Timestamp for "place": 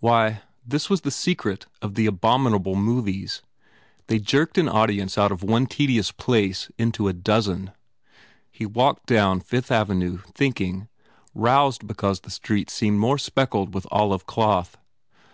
6.10-6.70